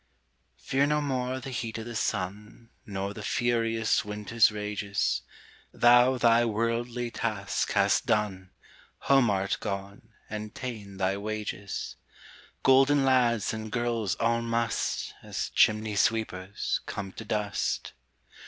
Fear 0.57 0.87
no 0.87 0.99
more 0.99 1.39
the 1.39 1.51
heat 1.51 1.77
o' 1.77 1.83
the 1.83 1.93
sun, 1.95 2.71
Nor 2.87 3.13
the 3.13 3.21
furious 3.21 4.03
winter's 4.03 4.51
rages; 4.51 5.21
Thou 5.71 6.17
thy 6.17 6.43
worldly 6.43 7.11
task 7.11 7.73
hast 7.73 8.07
done, 8.07 8.49
Home 9.11 9.29
art 9.29 9.57
gone, 9.59 10.09
and 10.27 10.55
ta'en 10.55 10.97
thy 10.97 11.17
wages: 11.17 11.97
Golden 12.63 13.05
lads 13.05 13.53
and 13.53 13.71
girls 13.71 14.15
all 14.15 14.41
must, 14.41 15.13
As 15.21 15.51
chimney 15.53 15.95
sweepers, 15.95 16.79
come 16.87 17.11
to 17.11 17.23
dust. 17.23 17.93